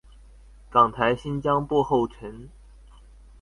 [0.71, 2.47] 港台新彊步後塵